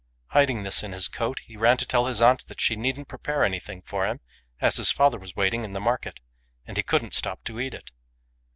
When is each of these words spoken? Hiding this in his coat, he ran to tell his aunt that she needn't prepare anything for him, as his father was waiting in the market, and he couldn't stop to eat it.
Hiding 0.29 0.63
this 0.63 0.81
in 0.81 0.93
his 0.93 1.07
coat, 1.07 1.41
he 1.45 1.55
ran 1.55 1.77
to 1.77 1.85
tell 1.85 2.07
his 2.07 2.23
aunt 2.23 2.47
that 2.47 2.59
she 2.59 2.75
needn't 2.75 3.07
prepare 3.07 3.43
anything 3.43 3.83
for 3.83 4.07
him, 4.07 4.19
as 4.59 4.77
his 4.77 4.89
father 4.89 5.19
was 5.19 5.35
waiting 5.35 5.63
in 5.63 5.73
the 5.73 5.79
market, 5.79 6.19
and 6.65 6.75
he 6.75 6.81
couldn't 6.81 7.13
stop 7.13 7.43
to 7.43 7.59
eat 7.59 7.75
it. 7.75 7.91